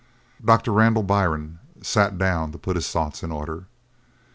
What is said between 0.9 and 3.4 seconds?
Byrne sat down to put his thoughts in